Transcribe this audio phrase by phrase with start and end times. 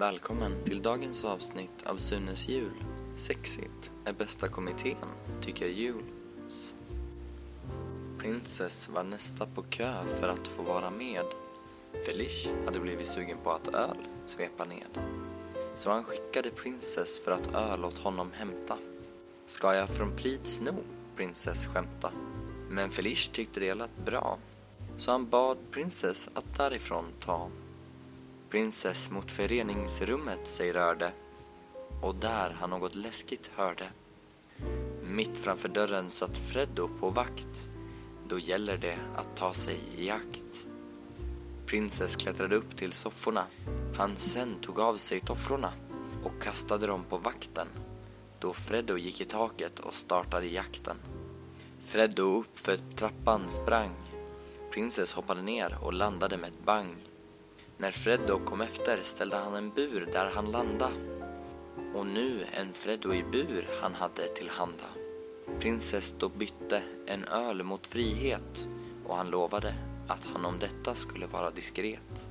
[0.00, 2.84] Välkommen till dagens avsnitt av Sunes jul.
[3.14, 5.06] Sexigt är bästa kommittén,
[5.40, 6.74] tycker Jules.
[8.18, 11.24] Princess var nästa på kö för att få vara med.
[12.06, 13.96] Felish hade blivit sugen på att öl
[14.26, 14.98] svepa ned.
[15.76, 18.78] Så han skickade Princess för att öl åt honom hämta.
[19.46, 20.74] Ska jag från Pryd sno?
[21.16, 22.12] Princess skämta.
[22.68, 24.38] Men Felish tyckte det lät bra.
[24.96, 27.50] Så han bad Princess att därifrån ta.
[28.50, 31.12] Princess mot föreningsrummet sig rörde
[32.02, 33.84] och där han något läskigt hörde.
[35.02, 37.68] Mitt framför dörren satt Freddo på vakt.
[38.28, 40.66] Då gäller det att ta sig i akt.
[41.66, 43.46] Princess klättrade upp till sofforna.
[43.96, 45.72] Han sen tog av sig tofflorna
[46.24, 47.68] och kastade dem på vakten.
[48.38, 50.96] Då Freddo gick i taket och startade jakten.
[51.86, 53.94] Freddo uppför trappan sprang.
[54.72, 56.96] Princess hoppade ner och landade med ett bang.
[57.80, 60.90] När Freddo kom efter ställde han en bur där han landa.
[61.94, 64.84] Och nu en Freddo i bur han hade tillhanda.
[65.60, 68.68] Prinsess då bytte en öl mot frihet
[69.06, 69.74] och han lovade
[70.08, 72.30] att han om detta skulle vara diskret.